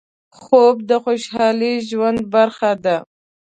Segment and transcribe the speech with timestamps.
[0.39, 2.95] خوب د خوشحال ژوند برخه ده